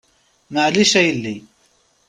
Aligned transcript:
Maɛlic 0.53 0.93
a 0.99 1.01
yelli. 1.07 1.35